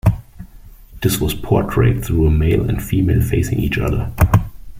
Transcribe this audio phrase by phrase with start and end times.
[1.03, 4.11] This was portrayed through a male and female facing each other.